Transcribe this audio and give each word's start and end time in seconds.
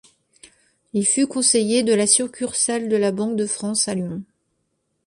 Il 0.93 1.05
fut 1.05 1.27
conseiller 1.27 1.83
de 1.83 1.93
la 1.93 2.07
succursale 2.07 2.89
de 2.89 2.97
la 2.97 3.11
Banque 3.11 3.35
de 3.35 3.45
France 3.45 3.87
à 3.87 3.93
Lyon. 3.93 4.23